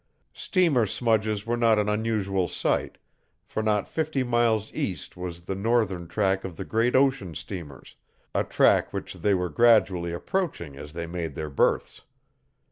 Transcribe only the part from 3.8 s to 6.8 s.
fifty miles east was the northern track of the